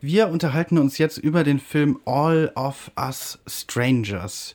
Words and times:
Wir 0.00 0.28
unterhalten 0.28 0.78
uns 0.78 0.96
jetzt 0.98 1.18
über 1.18 1.44
den 1.44 1.58
Film 1.58 2.00
All 2.06 2.50
of 2.54 2.90
Us 2.98 3.38
Strangers. 3.46 4.54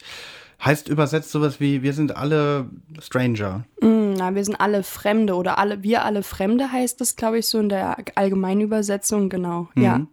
Heißt 0.63 0.89
übersetzt 0.89 1.31
sowas 1.31 1.59
wie, 1.59 1.83
wir 1.83 1.93
sind 1.93 2.15
alle 2.15 2.69
Stranger. 2.99 3.65
Mm, 3.81 4.13
na, 4.13 4.33
wir 4.33 4.43
sind 4.43 4.55
alle 4.55 4.81
Fremde 4.81 5.35
oder 5.35 5.59
alle, 5.59 5.83
wir 5.83 6.03
alle 6.03 6.23
Fremde 6.23 6.71
heißt 6.71 6.99
das, 6.99 7.15
glaube 7.15 7.39
ich, 7.39 7.45
so 7.45 7.59
in 7.59 7.69
der 7.69 7.97
allgemeinen 8.15 8.61
Übersetzung, 8.61 9.29
genau. 9.29 9.67
Mhm. 9.75 9.83
Ja. 9.83 10.07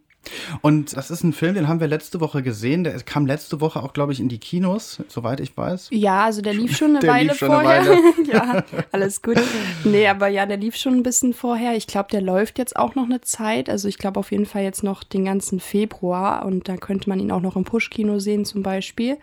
Und 0.61 0.95
das 0.95 1.11
ist 1.11 1.23
ein 1.23 1.33
Film, 1.33 1.55
den 1.55 1.67
haben 1.67 1.79
wir 1.79 1.87
letzte 1.87 2.19
Woche 2.21 2.43
gesehen. 2.43 2.83
Der 2.83 2.99
kam 3.01 3.25
letzte 3.25 3.61
Woche 3.61 3.81
auch, 3.83 3.93
glaube 3.93 4.13
ich, 4.13 4.19
in 4.19 4.29
die 4.29 4.39
Kinos, 4.39 5.01
soweit 5.07 5.39
ich 5.39 5.55
weiß. 5.55 5.89
Ja, 5.91 6.25
also 6.25 6.41
der 6.41 6.53
lief 6.53 6.77
schon 6.77 6.91
eine 6.91 6.99
der 6.99 7.11
Weile 7.11 7.35
schon 7.35 7.49
vorher. 7.49 7.81
Eine 7.81 7.89
Weile. 7.89 8.31
ja, 8.31 8.63
alles 8.91 9.21
gut. 9.21 9.41
Nee, 9.83 10.07
aber 10.07 10.27
ja, 10.27 10.45
der 10.45 10.57
lief 10.57 10.75
schon 10.75 10.93
ein 10.95 11.03
bisschen 11.03 11.33
vorher. 11.33 11.75
Ich 11.75 11.87
glaube, 11.87 12.09
der 12.11 12.21
läuft 12.21 12.57
jetzt 12.57 12.75
auch 12.75 12.95
noch 12.95 13.05
eine 13.05 13.21
Zeit. 13.21 13.69
Also 13.69 13.87
ich 13.87 13.97
glaube 13.97 14.19
auf 14.19 14.31
jeden 14.31 14.45
Fall 14.45 14.63
jetzt 14.63 14.83
noch 14.83 15.03
den 15.03 15.25
ganzen 15.25 15.59
Februar 15.59 16.45
und 16.45 16.67
da 16.67 16.77
könnte 16.77 17.09
man 17.09 17.19
ihn 17.19 17.31
auch 17.31 17.41
noch 17.41 17.55
im 17.55 17.63
Push-Kino 17.63 18.19
sehen 18.19 18.45
zum 18.45 18.63
Beispiel. 18.63 19.17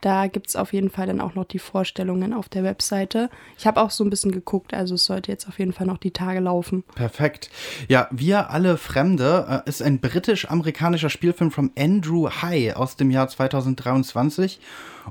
Da 0.00 0.26
gibt 0.26 0.48
es 0.48 0.56
auf 0.56 0.72
jeden 0.72 0.90
Fall 0.90 1.06
dann 1.06 1.20
auch 1.20 1.34
noch 1.34 1.44
die 1.44 1.58
Vorstellungen 1.58 2.32
auf 2.32 2.48
der 2.48 2.62
Webseite. 2.62 3.30
Ich 3.58 3.66
habe 3.66 3.80
auch 3.80 3.90
so 3.90 4.04
ein 4.04 4.10
bisschen 4.10 4.30
geguckt, 4.30 4.74
also 4.74 4.94
es 4.94 5.04
sollte 5.04 5.32
jetzt 5.32 5.48
auf 5.48 5.58
jeden 5.58 5.72
Fall 5.72 5.86
noch 5.86 5.98
die 5.98 6.10
Tage 6.10 6.40
laufen. 6.40 6.84
Perfekt. 6.94 7.50
Ja, 7.88 8.08
Wir 8.10 8.50
alle 8.50 8.76
Fremde 8.76 9.62
äh, 9.64 9.68
ist 9.68 9.82
ein 9.82 9.98
britisch-amerikanischer 10.46 11.10
Spielfilm 11.10 11.50
von 11.50 11.70
Andrew 11.78 12.28
High 12.28 12.76
aus 12.76 12.96
dem 12.96 13.10
Jahr 13.10 13.28
2023. 13.28 14.60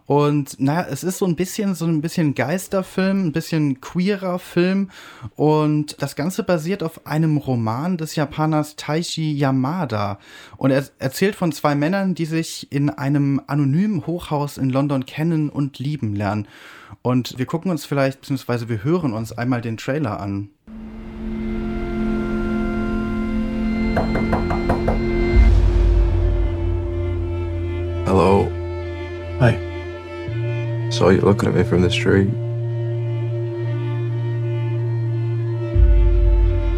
Und 0.05 0.59
naja, 0.59 0.87
es 0.89 1.03
ist 1.03 1.19
so 1.19 1.25
ein 1.25 1.35
bisschen 1.35 1.73
so 1.73 1.85
ein 1.85 2.01
bisschen 2.01 2.35
Geisterfilm, 2.35 3.27
ein 3.27 3.31
bisschen 3.31 3.79
queerer 3.81 4.39
Film. 4.39 4.89
Und 5.35 6.01
das 6.01 6.15
Ganze 6.15 6.43
basiert 6.43 6.83
auf 6.83 7.07
einem 7.07 7.37
Roman 7.37 7.97
des 7.97 8.15
Japaners 8.15 8.75
Taishi 8.75 9.33
Yamada. 9.33 10.19
Und 10.57 10.71
er 10.71 10.85
erzählt 10.99 11.35
von 11.35 11.51
zwei 11.51 11.75
Männern, 11.75 12.15
die 12.15 12.25
sich 12.25 12.71
in 12.71 12.89
einem 12.89 13.41
anonymen 13.47 14.05
Hochhaus 14.05 14.57
in 14.57 14.69
London 14.69 15.05
kennen 15.05 15.49
und 15.49 15.79
lieben 15.79 16.15
lernen. 16.15 16.47
Und 17.01 17.37
wir 17.37 17.45
gucken 17.45 17.71
uns 17.71 17.85
vielleicht, 17.85 18.21
beziehungsweise 18.21 18.67
wir 18.67 18.83
hören 18.83 19.13
uns 19.13 19.31
einmal 19.31 19.61
den 19.61 19.77
Trailer 19.77 20.19
an. 20.19 20.49
Hello. 28.17 28.47
Hi. 29.39 29.59
Saw 30.89 31.09
you 31.09 31.19
looking 31.19 31.49
at 31.49 31.55
me 31.55 31.63
from 31.65 31.81
the 31.81 31.91
street. 31.91 32.29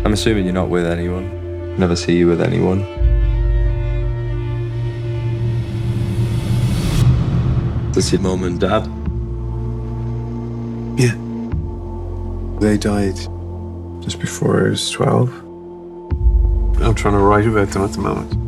I'm 0.04 0.14
assuming 0.14 0.46
you're 0.46 0.54
not 0.56 0.70
with 0.70 0.88
anyone. 0.88 1.78
Never 1.78 1.96
see 1.96 2.18
you 2.18 2.26
with 2.26 2.42
anyone. 2.42 2.80
This 7.92 8.12
your 8.12 8.22
mom 8.22 8.44
and 8.44 8.60
dad? 8.60 8.88
Yeah. 11.00 11.14
They 12.60 12.80
died 12.80 13.18
just 14.04 14.20
before 14.20 14.66
I 14.66 14.70
was 14.70 14.90
12. 14.90 15.30
I'm 16.82 16.96
trying 16.96 17.14
to 17.14 17.20
write 17.20 17.46
about 17.46 17.68
them 17.68 17.84
at 17.84 17.92
the 17.92 18.00
moment. 18.00 18.47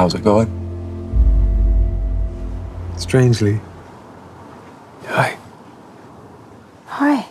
How's 0.00 0.14
it 0.14 0.24
going? 0.24 0.48
Strangely. 2.98 3.60
Hi. 5.10 5.32
Hi. 6.88 7.24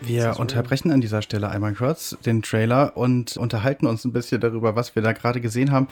Wir 0.00 0.40
unterbrechen 0.40 0.90
an 0.90 1.02
dieser 1.02 1.20
Stelle 1.20 1.50
einmal 1.50 1.74
kurz 1.74 2.16
den 2.24 2.40
Trailer 2.40 2.96
und 2.96 3.36
unterhalten 3.36 3.86
uns 3.86 4.06
ein 4.06 4.14
bisschen 4.14 4.40
darüber, 4.40 4.74
was 4.74 4.96
wir 4.96 5.02
da 5.02 5.12
gerade 5.12 5.42
gesehen 5.42 5.70
haben. 5.70 5.88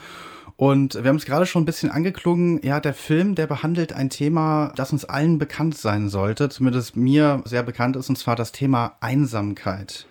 Und 0.56 0.94
wir 0.94 1.04
haben 1.04 1.16
es 1.16 1.26
gerade 1.26 1.44
schon 1.44 1.64
ein 1.64 1.66
bisschen 1.66 1.90
angeklungen. 1.90 2.62
Ja, 2.62 2.80
der 2.80 2.94
Film, 2.94 3.34
der 3.34 3.46
behandelt 3.46 3.92
ein 3.92 4.08
Thema, 4.08 4.72
das 4.74 4.90
uns 4.90 5.04
allen 5.04 5.36
bekannt 5.36 5.76
sein 5.76 6.08
sollte, 6.08 6.48
zumindest 6.48 6.96
mir 6.96 7.42
sehr 7.44 7.62
bekannt 7.62 7.96
ist, 7.96 8.08
und 8.08 8.16
zwar 8.16 8.36
das 8.36 8.52
Thema 8.52 8.96
Einsamkeit. 9.00 10.06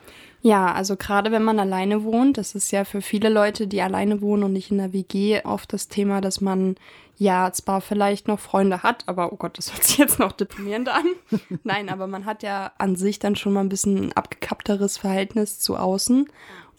Ja, 0.45 0.73
also 0.73 0.97
gerade 0.97 1.31
wenn 1.31 1.45
man 1.45 1.57
alleine 1.57 2.03
wohnt, 2.03 2.37
das 2.37 2.53
ist 2.53 2.69
ja 2.71 2.83
für 2.83 3.01
viele 3.01 3.29
Leute, 3.29 3.65
die 3.65 3.81
alleine 3.81 4.21
wohnen 4.21 4.43
und 4.43 4.51
nicht 4.51 4.71
in 4.71 4.77
der 4.77 4.91
WG, 4.91 5.39
oft 5.45 5.71
das 5.71 5.87
Thema, 5.87 6.19
dass 6.19 6.41
man 6.41 6.75
ja 7.17 7.53
zwar 7.53 7.79
vielleicht 7.79 8.27
noch 8.27 8.41
Freunde 8.41 8.83
hat, 8.83 9.07
aber 9.07 9.31
oh 9.31 9.37
Gott, 9.37 9.57
das 9.57 9.71
hört 9.71 9.85
sich 9.85 9.97
jetzt 9.99 10.19
noch 10.19 10.33
deprimierend 10.33 10.89
an. 10.89 11.05
Nein, 11.63 11.87
aber 11.87 12.07
man 12.07 12.25
hat 12.25 12.43
ja 12.43 12.73
an 12.77 12.97
sich 12.97 13.19
dann 13.19 13.37
schon 13.37 13.53
mal 13.53 13.61
ein 13.61 13.69
bisschen 13.69 14.07
ein 14.07 14.13
abgekappteres 14.13 14.97
Verhältnis 14.97 15.59
zu 15.59 15.77
außen. 15.77 16.27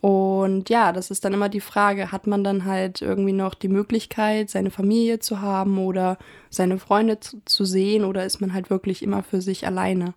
Und 0.03 0.69
ja, 0.69 0.93
das 0.93 1.11
ist 1.11 1.25
dann 1.25 1.33
immer 1.33 1.49
die 1.49 1.63
Frage, 1.63 2.13
hat 2.13 2.27
man 2.27 2.45
dann 2.45 2.67
halt 2.67 3.01
irgendwie 3.01 3.33
noch 3.33 3.55
die 3.55 3.69
Möglichkeit, 3.69 4.51
seine 4.51 4.71
Familie 4.71 5.21
zu 5.21 5.41
haben 5.41 5.79
oder 5.79 6.19
seine 6.51 6.79
Freunde 6.79 7.19
zu, 7.19 7.43
zu 7.47 7.65
sehen 7.65 8.05
oder 8.05 8.27
ist 8.27 8.43
man 8.43 8.53
halt 8.53 8.69
wirklich 8.69 9.03
immer 9.03 9.23
für 9.23 9.41
sich 9.41 9.67
alleine? 9.67 10.13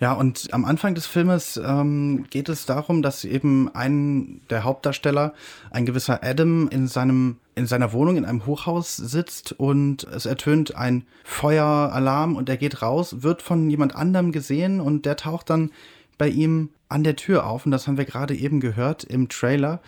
Ja, 0.00 0.14
und 0.14 0.52
am 0.52 0.64
Anfang 0.64 0.96
des 0.96 1.06
Filmes 1.06 1.60
ähm, 1.64 2.26
geht 2.28 2.48
es 2.48 2.66
darum, 2.66 3.02
dass 3.02 3.24
eben 3.24 3.72
ein 3.72 4.40
der 4.50 4.64
Hauptdarsteller, 4.64 5.32
ein 5.70 5.86
gewisser 5.86 6.24
Adam, 6.24 6.68
in 6.68 6.88
seinem 6.88 7.36
in 7.54 7.66
seiner 7.66 7.92
Wohnung 7.92 8.16
in 8.16 8.24
einem 8.24 8.46
Hochhaus 8.46 8.96
sitzt 8.96 9.52
und 9.52 10.04
es 10.04 10.26
ertönt 10.26 10.74
ein 10.74 11.04
Feueralarm 11.22 12.34
und 12.34 12.48
er 12.48 12.56
geht 12.56 12.82
raus, 12.82 13.22
wird 13.22 13.42
von 13.42 13.68
jemand 13.70 13.94
anderem 13.94 14.32
gesehen 14.32 14.80
und 14.80 15.04
der 15.06 15.16
taucht 15.16 15.50
dann 15.50 15.70
bei 16.18 16.28
ihm 16.28 16.70
an 16.88 17.04
der 17.04 17.16
Tür 17.16 17.46
auf. 17.46 17.64
Und 17.64 17.72
das 17.72 17.86
haben 17.86 17.96
wir 17.96 18.04
gerade 18.04 18.34
eben 18.34 18.60
gehört 18.60 19.04
im 19.04 19.28
Trailer. 19.28 19.80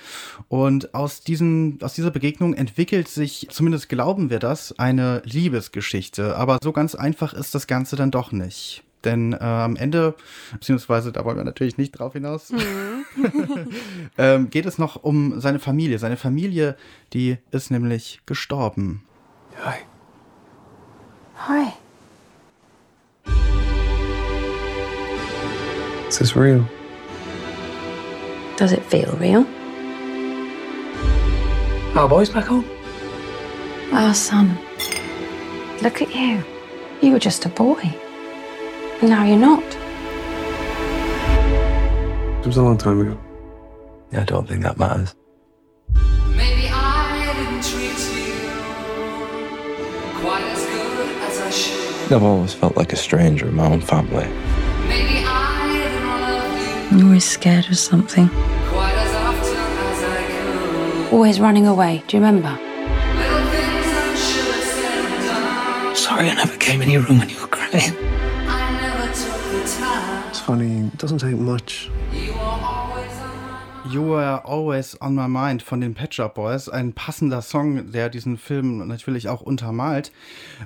Und 0.48 0.94
aus 0.94 1.22
diesen 1.22 1.78
aus 1.82 1.94
dieser 1.94 2.10
Begegnung 2.10 2.54
entwickelt 2.54 3.08
sich 3.08 3.48
zumindest 3.50 3.88
glauben 3.88 4.30
wir 4.30 4.38
das 4.38 4.78
eine 4.78 5.22
Liebesgeschichte, 5.24 6.36
aber 6.36 6.58
so 6.62 6.72
ganz 6.72 6.94
einfach 6.94 7.34
ist 7.34 7.54
das 7.54 7.66
ganze 7.66 7.96
dann 7.96 8.10
doch 8.10 8.30
nicht. 8.30 8.84
Denn 9.04 9.32
äh, 9.32 9.36
am 9.36 9.76
Ende, 9.76 10.14
beziehungsweise 10.52 11.12
da 11.12 11.24
wollen 11.24 11.36
wir 11.36 11.44
natürlich 11.44 11.76
nicht 11.78 11.92
drauf 11.92 12.14
hinaus, 12.14 12.50
mhm. 12.50 13.04
ähm, 14.18 14.50
geht 14.50 14.66
es 14.66 14.78
noch 14.78 15.02
um 15.02 15.40
seine 15.40 15.58
Familie. 15.58 15.98
Seine 15.98 16.16
Familie, 16.16 16.76
die 17.12 17.36
ist 17.50 17.70
nämlich 17.70 18.20
gestorben. 18.26 19.02
Hi. 19.62 19.78
Hi. 21.48 21.72
Is 26.08 26.18
this 26.18 26.36
real? 26.36 26.64
Does 28.56 28.72
it 28.72 28.82
feel 28.84 29.10
real? 29.20 29.44
Our 31.96 32.08
boys 32.08 32.30
back 32.30 32.46
home? 32.48 32.64
Our 33.92 34.14
son. 34.14 34.56
Look 35.82 36.02
at 36.02 36.14
you. 36.14 36.42
You 37.00 37.12
were 37.12 37.20
just 37.20 37.46
a 37.46 37.48
boy. 37.48 37.94
Now 39.02 39.24
you're 39.24 39.38
not. 39.38 39.62
It 42.40 42.46
was 42.46 42.56
a 42.56 42.62
long 42.62 42.78
time 42.78 43.00
ago. 43.00 43.18
Yeah, 44.12 44.22
I 44.22 44.24
don't 44.24 44.48
think 44.48 44.62
that 44.62 44.78
matters. 44.78 45.14
Maybe 46.30 46.68
I 46.70 47.32
didn't 47.36 47.62
treat 47.62 48.00
you 48.16 48.34
quite 50.20 50.42
as 50.44 50.64
good 50.66 51.16
as 51.22 51.38
I 51.40 51.50
should. 51.50 52.12
I've 52.12 52.22
always 52.22 52.54
felt 52.54 52.76
like 52.76 52.92
a 52.92 52.96
stranger 52.96 53.48
in 53.48 53.54
my 53.54 53.66
own 53.66 53.80
family. 53.82 54.26
Maybe 54.88 55.22
I 55.26 55.68
didn't 55.72 56.92
you 56.92 56.98
You're 56.98 57.06
always 57.08 57.24
scared 57.24 57.66
of 57.68 57.76
something. 57.78 58.28
quite 58.28 58.94
as 58.94 59.14
often 59.16 59.56
as 59.56 60.02
I. 60.02 61.10
Always 61.12 61.40
running 61.40 61.66
away. 61.66 62.02
Do 62.08 62.16
you 62.16 62.22
remember? 62.24 62.48
Little 62.50 63.44
things 63.52 63.86
I 63.86 64.14
should 64.16 64.54
have 64.54 64.64
said 64.64 65.04
and 65.04 65.26
done. 65.86 65.96
Sorry, 65.96 66.30
I 66.30 66.34
never 66.34 66.56
came 66.56 66.80
in 66.82 66.88
your 66.90 67.02
room 67.02 67.18
when 67.18 67.28
you 67.28 67.38
were 67.40 67.48
crying. 67.48 67.94
Funny, 70.44 70.88
it 70.88 70.98
doesn't 70.98 71.20
take 71.20 71.38
much. 71.38 71.88
You 73.90 74.08
Were 74.08 74.44
Always 74.46 74.98
on 75.02 75.14
My 75.14 75.28
Mind 75.28 75.62
von 75.62 75.80
den 75.80 75.92
Pet 75.92 76.14
Shop 76.14 76.34
Boys. 76.34 76.70
Ein 76.70 76.94
passender 76.94 77.42
Song, 77.42 77.92
der 77.92 78.08
diesen 78.08 78.38
Film 78.38 78.86
natürlich 78.88 79.28
auch 79.28 79.42
untermalt. 79.42 80.10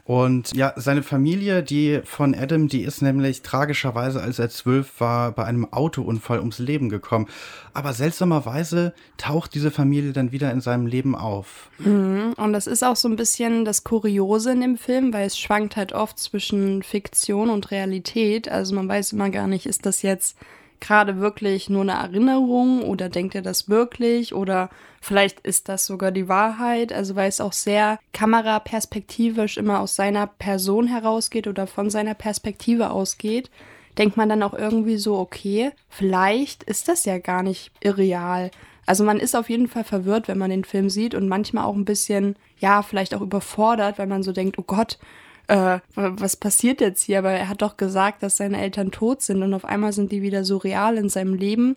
Und 0.04 0.54
ja, 0.54 0.72
seine 0.76 1.02
Familie, 1.02 1.64
die 1.64 2.00
von 2.04 2.34
Adam, 2.34 2.68
die 2.68 2.82
ist 2.82 3.02
nämlich 3.02 3.42
tragischerweise, 3.42 4.22
als 4.22 4.38
er 4.38 4.50
zwölf 4.50 5.00
war, 5.00 5.32
bei 5.32 5.44
einem 5.44 5.72
Autounfall 5.72 6.38
ums 6.38 6.60
Leben 6.60 6.88
gekommen. 6.88 7.26
Aber 7.74 7.92
seltsamerweise 7.92 8.94
taucht 9.16 9.52
diese 9.54 9.72
Familie 9.72 10.12
dann 10.12 10.30
wieder 10.30 10.52
in 10.52 10.60
seinem 10.60 10.86
Leben 10.86 11.16
auf. 11.16 11.70
Mhm. 11.78 12.34
Und 12.36 12.52
das 12.52 12.68
ist 12.68 12.84
auch 12.84 12.96
so 12.96 13.08
ein 13.08 13.16
bisschen 13.16 13.64
das 13.64 13.82
Kuriose 13.82 14.52
in 14.52 14.60
dem 14.60 14.78
Film, 14.78 15.12
weil 15.12 15.26
es 15.26 15.36
schwankt 15.36 15.76
halt 15.76 15.92
oft 15.92 16.20
zwischen 16.20 16.84
Fiktion 16.84 17.50
und 17.50 17.72
Realität. 17.72 18.48
Also 18.48 18.76
man 18.76 18.88
weiß 18.88 19.12
immer 19.12 19.30
gar 19.30 19.48
nicht, 19.48 19.66
ist 19.66 19.86
das 19.86 20.02
jetzt 20.02 20.36
gerade 20.80 21.20
wirklich 21.20 21.68
nur 21.68 21.82
eine 21.82 21.92
Erinnerung 21.92 22.82
oder 22.82 23.08
denkt 23.08 23.34
er 23.34 23.42
das 23.42 23.68
wirklich 23.68 24.34
oder 24.34 24.70
vielleicht 25.00 25.40
ist 25.40 25.68
das 25.68 25.86
sogar 25.86 26.10
die 26.10 26.28
Wahrheit. 26.28 26.92
Also 26.92 27.16
weil 27.16 27.28
es 27.28 27.40
auch 27.40 27.52
sehr 27.52 27.98
kameraperspektivisch 28.12 29.56
immer 29.56 29.80
aus 29.80 29.96
seiner 29.96 30.26
Person 30.26 30.86
herausgeht 30.86 31.46
oder 31.46 31.66
von 31.66 31.90
seiner 31.90 32.14
Perspektive 32.14 32.90
ausgeht. 32.90 33.50
denkt 33.96 34.16
man 34.16 34.28
dann 34.28 34.44
auch 34.44 34.54
irgendwie 34.54 34.96
so, 34.96 35.18
okay, 35.18 35.72
vielleicht 35.88 36.62
ist 36.62 36.86
das 36.88 37.04
ja 37.04 37.18
gar 37.18 37.42
nicht 37.42 37.72
irreal. 37.80 38.50
Also 38.86 39.04
man 39.04 39.20
ist 39.20 39.36
auf 39.36 39.50
jeden 39.50 39.68
Fall 39.68 39.84
verwirrt, 39.84 40.28
wenn 40.28 40.38
man 40.38 40.50
den 40.50 40.64
Film 40.64 40.88
sieht 40.88 41.14
und 41.14 41.28
manchmal 41.28 41.64
auch 41.64 41.74
ein 41.74 41.84
bisschen, 41.84 42.36
ja, 42.58 42.82
vielleicht 42.82 43.14
auch 43.14 43.20
überfordert, 43.20 43.98
weil 43.98 44.06
man 44.06 44.22
so 44.22 44.32
denkt, 44.32 44.58
oh 44.58 44.64
Gott, 44.66 44.98
äh, 45.48 45.80
was 45.94 46.36
passiert 46.36 46.80
jetzt 46.80 47.02
hier? 47.02 47.18
Aber 47.18 47.32
er 47.32 47.48
hat 47.48 47.62
doch 47.62 47.76
gesagt, 47.76 48.22
dass 48.22 48.36
seine 48.36 48.60
Eltern 48.60 48.90
tot 48.90 49.22
sind 49.22 49.42
und 49.42 49.54
auf 49.54 49.64
einmal 49.64 49.92
sind 49.92 50.12
die 50.12 50.22
wieder 50.22 50.44
so 50.44 50.58
real 50.58 50.96
in 50.96 51.08
seinem 51.08 51.34
Leben. 51.34 51.76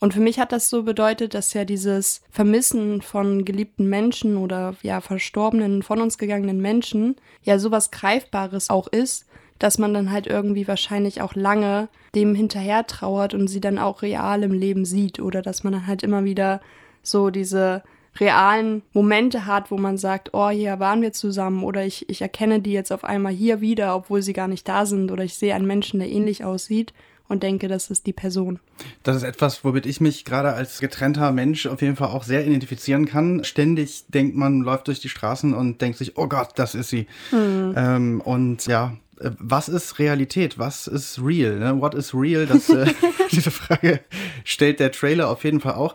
Und 0.00 0.14
für 0.14 0.20
mich 0.20 0.40
hat 0.40 0.50
das 0.50 0.70
so 0.70 0.82
bedeutet, 0.82 1.34
dass 1.34 1.52
ja 1.52 1.66
dieses 1.66 2.22
Vermissen 2.30 3.02
von 3.02 3.44
geliebten 3.44 3.86
Menschen 3.86 4.38
oder 4.38 4.74
ja 4.82 5.02
verstorbenen, 5.02 5.82
von 5.82 6.00
uns 6.00 6.16
gegangenen 6.16 6.60
Menschen 6.60 7.16
ja 7.42 7.58
sowas 7.58 7.90
Greifbares 7.90 8.70
auch 8.70 8.88
ist, 8.88 9.26
dass 9.58 9.76
man 9.76 9.92
dann 9.92 10.10
halt 10.10 10.26
irgendwie 10.26 10.66
wahrscheinlich 10.66 11.20
auch 11.20 11.34
lange 11.34 11.90
dem 12.14 12.34
hinterher 12.34 12.86
trauert 12.86 13.34
und 13.34 13.48
sie 13.48 13.60
dann 13.60 13.78
auch 13.78 14.00
real 14.00 14.42
im 14.42 14.54
Leben 14.54 14.86
sieht 14.86 15.20
oder 15.20 15.42
dass 15.42 15.64
man 15.64 15.74
dann 15.74 15.86
halt 15.86 16.02
immer 16.02 16.24
wieder 16.24 16.62
so 17.02 17.28
diese 17.28 17.82
realen 18.18 18.82
Momente 18.92 19.46
hat, 19.46 19.70
wo 19.70 19.76
man 19.76 19.96
sagt, 19.96 20.30
oh, 20.32 20.50
hier 20.50 20.80
waren 20.80 21.02
wir 21.02 21.12
zusammen 21.12 21.64
oder 21.64 21.84
ich, 21.84 22.08
ich 22.08 22.22
erkenne 22.22 22.60
die 22.60 22.72
jetzt 22.72 22.92
auf 22.92 23.04
einmal 23.04 23.32
hier 23.32 23.60
wieder, 23.60 23.94
obwohl 23.94 24.22
sie 24.22 24.32
gar 24.32 24.48
nicht 24.48 24.68
da 24.68 24.86
sind 24.86 25.10
oder 25.10 25.24
ich 25.24 25.34
sehe 25.34 25.54
einen 25.54 25.66
Menschen, 25.66 26.00
der 26.00 26.08
ähnlich 26.08 26.44
aussieht 26.44 26.92
und 27.30 27.44
denke, 27.44 27.68
das 27.68 27.90
ist 27.90 28.06
die 28.06 28.12
Person. 28.12 28.58
Das 29.04 29.16
ist 29.16 29.22
etwas, 29.22 29.64
womit 29.64 29.86
ich 29.86 30.00
mich 30.00 30.24
gerade 30.24 30.52
als 30.52 30.80
getrennter 30.80 31.30
Mensch 31.30 31.66
auf 31.66 31.80
jeden 31.80 31.94
Fall 31.94 32.08
auch 32.08 32.24
sehr 32.24 32.44
identifizieren 32.44 33.06
kann. 33.06 33.44
Ständig 33.44 34.06
denkt 34.08 34.34
man, 34.36 34.62
läuft 34.62 34.88
durch 34.88 34.98
die 34.98 35.08
Straßen 35.08 35.54
und 35.54 35.80
denkt 35.80 35.98
sich, 35.98 36.18
oh 36.18 36.26
Gott, 36.26 36.50
das 36.56 36.74
ist 36.74 36.88
sie. 36.88 37.06
Mhm. 37.30 37.74
Ähm, 37.76 38.20
und 38.20 38.66
ja, 38.66 38.96
was 39.38 39.68
ist 39.68 39.98
Realität? 39.98 40.58
Was 40.58 40.86
ist 40.86 41.20
real? 41.22 41.58
Ne? 41.58 41.80
What 41.80 41.94
is 41.94 42.14
real? 42.14 42.46
Das, 42.46 42.70
äh, 42.70 42.92
diese 43.30 43.50
Frage 43.50 44.00
stellt 44.44 44.80
der 44.80 44.92
Trailer 44.92 45.28
auf 45.28 45.44
jeden 45.44 45.60
Fall 45.60 45.74
auch. 45.74 45.94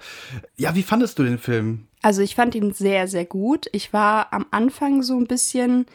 Ja, 0.56 0.76
wie 0.76 0.84
fandest 0.84 1.18
du 1.20 1.24
den 1.24 1.40
Film? 1.40 1.88
Also 2.02 2.22
ich 2.22 2.36
fand 2.36 2.54
ihn 2.56 2.72
sehr, 2.72 3.08
sehr 3.08 3.26
gut. 3.26 3.68
Ich 3.72 3.94
war 3.94 4.32
am 4.32 4.46
Anfang 4.52 5.02
so 5.02 5.18
ein 5.18 5.28
bisschen 5.28 5.88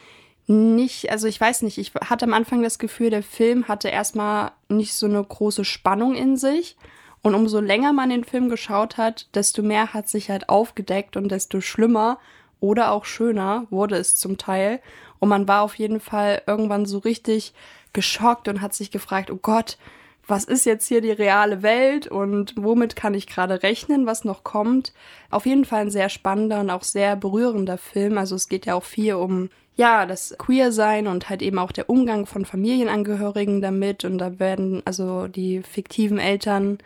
nicht, 0.49 1.12
also 1.12 1.29
ich 1.29 1.41
weiß 1.41 1.62
nicht, 1.62 1.79
ich 1.79 1.93
hatte 1.94 2.25
am 2.25 2.35
Anfang 2.35 2.62
das 2.62 2.81
Gefühl, 2.81 3.11
der 3.11 3.23
Film 3.23 3.69
hatte 3.69 3.88
erstmal 3.88 4.50
nicht 4.69 4.94
so 4.94 5.06
eine 5.06 5.23
große 5.23 5.65
Spannung 5.65 6.17
in 6.17 6.37
sich. 6.37 6.77
Und 7.23 7.35
umso 7.35 7.61
länger 7.61 7.93
man 7.93 8.11
den 8.11 8.25
Film 8.25 8.49
geschaut 8.49 8.97
hat, 8.97 9.29
desto 9.35 9.62
mehr 9.62 9.93
hat 9.93 10.09
sich 10.09 10.31
halt 10.31 10.49
aufgedeckt 10.49 11.17
und 11.17 11.29
desto 11.29 11.61
schlimmer 11.61 12.19
oder 12.61 12.93
auch 12.93 13.05
schöner 13.05 13.67
wurde 13.71 13.97
es 13.97 14.17
zum 14.17 14.38
Teil. 14.38 14.81
Und 15.20 15.28
man 15.28 15.46
war 15.46 15.62
auf 15.62 15.76
jeden 15.76 16.00
Fall 16.00 16.43
irgendwann 16.46 16.87
so 16.87 16.99
richtig 16.99 17.55
geschockt 17.93 18.49
und 18.49 18.61
hat 18.61 18.75
sich 18.75 18.90
gefragt, 18.90 19.31
oh 19.31 19.38
Gott, 19.40 19.78
was 20.26 20.44
ist 20.44 20.64
jetzt 20.64 20.87
hier 20.87 21.00
die 21.00 21.11
reale 21.11 21.62
Welt 21.62 22.06
und 22.06 22.55
womit 22.56 22.96
kann 22.96 23.14
ich 23.14 23.26
gerade 23.26 23.62
rechnen, 23.62 24.06
was 24.06 24.25
noch 24.25 24.44
kommt. 24.44 24.93
Auf 25.31 25.44
jeden 25.44 25.64
Fall 25.64 25.82
ein 25.82 25.90
sehr 25.90 26.08
spannender 26.08 26.61
und 26.61 26.70
auch 26.70 26.84
sehr 26.84 27.17
berührender 27.17 27.78
Film. 27.78 28.17
Also 28.17 28.37
es 28.37 28.49
geht 28.49 28.67
ja 28.67 28.75
auch 28.75 28.84
viel 28.84 29.14
um 29.14 29.50
ja, 29.76 30.05
das 30.05 30.34
Queer-Sein 30.38 31.06
und 31.06 31.31
halt 31.31 31.43
eben 31.43 31.58
auch 31.58 31.72
der 31.72 31.88
Umgang 31.88 32.26
von 32.26 32.44
Familienangehörigen 32.44 33.61
damit. 33.61 34.05
Und 34.05 34.19
da 34.19 34.38
werden 34.38 34.82
also 34.84 35.26
die 35.26 35.62
fiktiven 35.62 36.19
Eltern 36.19 36.78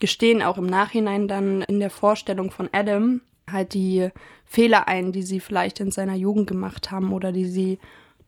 gestehen 0.00 0.42
auch 0.42 0.58
im 0.58 0.66
Nachhinein 0.66 1.28
dann 1.28 1.62
in 1.62 1.80
der 1.80 1.90
Vorstellung 1.90 2.50
von 2.50 2.68
Adam 2.72 3.20
halt 3.50 3.74
die 3.74 4.08
Fehler 4.44 4.88
ein, 4.88 5.12
die 5.12 5.22
sie 5.22 5.40
vielleicht 5.40 5.80
in 5.80 5.90
seiner 5.90 6.14
Jugend 6.14 6.46
gemacht 6.46 6.90
haben 6.90 7.12
oder 7.12 7.32
die 7.32 7.46
sie, 7.46 7.78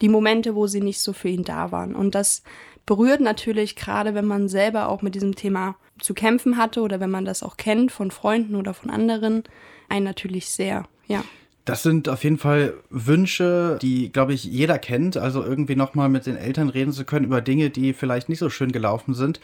die 0.01 0.09
Momente, 0.09 0.55
wo 0.55 0.67
sie 0.67 0.81
nicht 0.81 1.01
so 1.01 1.13
für 1.13 1.29
ihn 1.29 1.45
da 1.45 1.71
waren. 1.73 1.95
Und 1.95 2.15
das 2.15 2.43
berührt 2.87 3.21
natürlich 3.21 3.77
gerade, 3.77 4.15
wenn 4.15 4.27
man 4.27 4.49
selber 4.49 4.89
auch 4.89 5.03
mit 5.03 5.15
diesem 5.15 5.35
Thema 5.35 5.77
zu 6.01 6.15
kämpfen 6.15 6.57
hatte 6.57 6.81
oder 6.81 7.01
wenn 7.01 7.11
man 7.11 7.25
das 7.25 7.43
auch 7.43 7.57
kennt 7.57 7.93
von 7.93 8.11
Freunden 8.11 8.57
oder 8.57 8.75
von 8.75 8.91
anderen, 8.91 9.45
einen 9.89 10.05
natürlich 10.05 10.51
sehr, 10.51 10.87
ja. 11.07 11.25
Das 11.65 11.83
sind 11.83 12.11
auf 12.11 12.25
jeden 12.25 12.37
Fall 12.37 12.75
Wünsche, 12.91 13.79
die, 13.81 14.13
glaube 14.13 14.35
ich, 14.35 14.45
jeder 14.45 14.79
kennt. 14.79 15.17
Also 15.17 15.43
irgendwie 15.43 15.77
nochmal 15.77 16.11
mit 16.11 16.27
den 16.27 16.37
Eltern 16.37 16.69
reden 16.69 16.93
zu 16.93 17.07
können 17.07 17.25
über 17.25 17.41
Dinge, 17.41 17.71
die 17.71 17.95
vielleicht 17.95 18.29
nicht 18.29 18.39
so 18.39 18.51
schön 18.51 18.71
gelaufen 18.71 19.15
sind. 19.15 19.41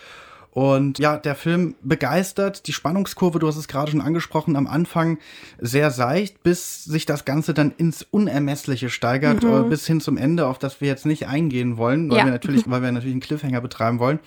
Und 0.52 0.98
ja, 0.98 1.16
der 1.16 1.36
Film 1.36 1.76
begeistert. 1.82 2.66
Die 2.66 2.72
Spannungskurve, 2.72 3.38
du 3.38 3.46
hast 3.46 3.56
es 3.56 3.68
gerade 3.68 3.92
schon 3.92 4.00
angesprochen, 4.00 4.56
am 4.56 4.66
Anfang 4.66 5.18
sehr 5.58 5.90
seicht, 5.90 6.42
bis 6.42 6.84
sich 6.84 7.06
das 7.06 7.24
Ganze 7.24 7.54
dann 7.54 7.72
ins 7.76 8.02
Unermessliche 8.10 8.90
steigert, 8.90 9.44
mhm. 9.44 9.50
Äh, 9.50 9.68
bis 9.68 9.86
hin 9.86 10.00
zum 10.00 10.16
Ende, 10.16 10.46
auf 10.46 10.58
das 10.58 10.80
wir 10.80 10.88
jetzt 10.88 11.06
nicht 11.06 11.28
eingehen 11.28 11.76
wollen, 11.76 12.10
weil 12.10 12.18
ja. 12.18 12.24
wir 12.24 12.32
natürlich, 12.32 12.64
weil 12.70 12.82
wir 12.82 12.90
natürlich 12.90 13.14
einen 13.14 13.20
Cliffhanger 13.20 13.60
betreiben 13.60 14.00
wollen. 14.00 14.18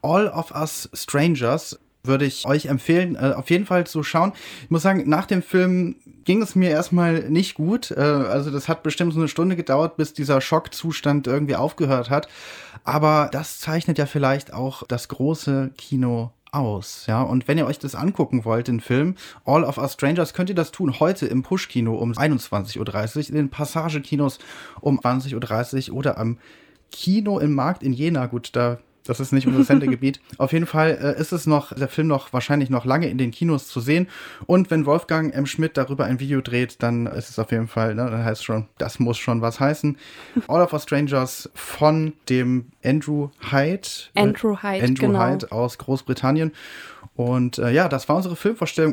All 0.00 0.28
of 0.28 0.52
Us 0.52 0.88
Strangers 0.94 1.78
würde 2.04 2.24
ich 2.24 2.46
euch 2.46 2.66
empfehlen, 2.66 3.16
äh, 3.16 3.32
auf 3.34 3.50
jeden 3.50 3.66
Fall 3.66 3.86
zu 3.86 4.02
schauen. 4.02 4.32
Ich 4.62 4.70
muss 4.70 4.82
sagen, 4.82 5.08
nach 5.08 5.26
dem 5.26 5.42
Film 5.42 5.96
ging 6.24 6.42
es 6.42 6.54
mir 6.54 6.70
erstmal 6.70 7.30
nicht 7.30 7.54
gut. 7.54 7.90
Äh, 7.90 8.00
also 8.00 8.50
das 8.50 8.68
hat 8.68 8.82
bestimmt 8.82 9.12
so 9.12 9.20
eine 9.20 9.28
Stunde 9.28 9.56
gedauert, 9.56 9.96
bis 9.96 10.12
dieser 10.12 10.40
Schockzustand 10.40 11.26
irgendwie 11.26 11.56
aufgehört 11.56 12.10
hat. 12.10 12.28
Aber 12.84 13.28
das 13.32 13.60
zeichnet 13.60 13.98
ja 13.98 14.06
vielleicht 14.06 14.52
auch 14.52 14.82
das 14.86 15.08
große 15.08 15.72
Kino 15.76 16.32
aus, 16.52 17.06
ja. 17.06 17.20
Und 17.22 17.48
wenn 17.48 17.58
ihr 17.58 17.66
euch 17.66 17.78
das 17.78 17.94
angucken 17.94 18.44
wollt, 18.44 18.68
den 18.68 18.80
Film 18.80 19.16
All 19.44 19.64
of 19.64 19.78
Us 19.78 19.94
Strangers, 19.94 20.34
könnt 20.34 20.50
ihr 20.50 20.54
das 20.54 20.70
tun 20.70 21.00
heute 21.00 21.26
im 21.26 21.42
Push-Kino 21.42 21.94
um 21.94 22.12
21.30 22.12 23.16
Uhr, 23.16 23.28
in 23.28 23.34
den 23.34 23.50
Passagekinos 23.50 24.38
um 24.80 25.00
20.30 25.00 25.90
Uhr 25.90 25.96
oder 25.96 26.18
am 26.18 26.38
Kino 26.92 27.40
im 27.40 27.54
Markt 27.54 27.82
in 27.82 27.92
Jena. 27.92 28.26
Gut, 28.26 28.50
da 28.52 28.78
das 29.04 29.20
ist 29.20 29.32
nicht 29.32 29.46
unser 29.46 29.64
Sendegebiet. 29.64 30.20
Auf 30.38 30.52
jeden 30.52 30.66
Fall 30.66 30.98
äh, 31.00 31.20
ist 31.20 31.32
es 31.32 31.46
noch, 31.46 31.72
der 31.72 31.88
Film 31.88 32.08
noch 32.08 32.32
wahrscheinlich 32.32 32.70
noch 32.70 32.84
lange 32.84 33.08
in 33.08 33.18
den 33.18 33.30
Kinos 33.30 33.68
zu 33.68 33.80
sehen. 33.80 34.08
Und 34.46 34.70
wenn 34.70 34.86
Wolfgang 34.86 35.34
M. 35.34 35.46
Schmidt 35.46 35.76
darüber 35.76 36.04
ein 36.04 36.20
Video 36.20 36.40
dreht, 36.40 36.82
dann 36.82 37.06
ist 37.06 37.30
es 37.30 37.38
auf 37.38 37.50
jeden 37.52 37.68
Fall, 37.68 37.94
ne, 37.94 38.10
dann 38.10 38.24
heißt 38.24 38.44
schon, 38.44 38.66
das 38.78 38.98
muss 38.98 39.18
schon 39.18 39.40
was 39.40 39.60
heißen. 39.60 39.96
All 40.48 40.62
of 40.62 40.72
Us 40.72 40.82
Strangers 40.84 41.50
von 41.54 42.14
dem 42.28 42.66
Andrew 42.84 43.28
Hyde. 43.50 43.88
Andrew 44.14 44.56
Hyde, 44.62 44.84
Andrew 44.84 45.06
genau. 45.06 45.26
Hyde 45.26 45.52
aus 45.52 45.78
Großbritannien. 45.78 46.52
Und 47.16 47.58
äh, 47.58 47.70
ja, 47.70 47.88
das 47.88 48.08
war 48.08 48.16
unsere 48.16 48.34
Filmvorstellung 48.34 48.92